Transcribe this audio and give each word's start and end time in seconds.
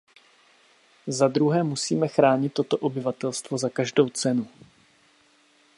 Za 1.07 1.27
druhé, 1.27 1.63
musíme 1.63 2.07
chránit 2.07 2.49
toto 2.53 2.77
obyvatelstvo 2.77 3.57
za 3.57 3.69
každou 3.69 4.09
cenu. 4.09 4.47